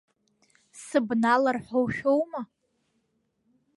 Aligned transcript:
Сыбналар 0.83 1.57
ҳәа 1.65 1.79
ушәома? 1.85 2.41